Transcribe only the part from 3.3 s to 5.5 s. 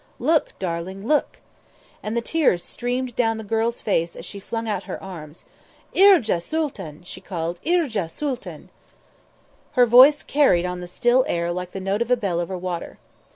the girl's face as she flung out her arms.